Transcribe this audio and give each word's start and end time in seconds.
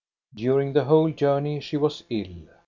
During 0.33 0.73
the 0.73 0.85
whole 0.85 1.11
journey 1.11 1.59
she 1.59 1.77
was 1.77 2.03
ill. 2.09 2.47